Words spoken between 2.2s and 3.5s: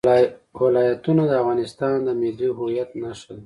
ملي هویت نښه ده.